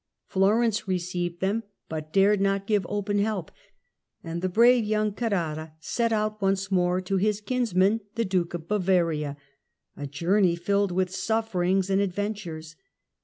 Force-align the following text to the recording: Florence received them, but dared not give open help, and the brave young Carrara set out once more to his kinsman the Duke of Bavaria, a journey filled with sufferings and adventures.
Florence 0.25 0.87
received 0.87 1.41
them, 1.41 1.61
but 1.87 2.11
dared 2.11 2.41
not 2.41 2.65
give 2.65 2.87
open 2.89 3.19
help, 3.19 3.51
and 4.23 4.41
the 4.41 4.49
brave 4.49 4.83
young 4.83 5.11
Carrara 5.13 5.73
set 5.79 6.11
out 6.11 6.41
once 6.41 6.71
more 6.71 6.99
to 7.01 7.17
his 7.17 7.39
kinsman 7.39 8.01
the 8.15 8.25
Duke 8.25 8.55
of 8.55 8.67
Bavaria, 8.67 9.37
a 9.95 10.07
journey 10.07 10.55
filled 10.55 10.91
with 10.91 11.11
sufferings 11.13 11.91
and 11.91 12.01
adventures. 12.01 12.75